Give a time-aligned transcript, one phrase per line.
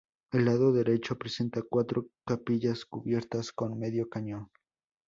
[0.31, 4.49] El lado derecho presenta cuatro capillas cubiertas con medio cañón.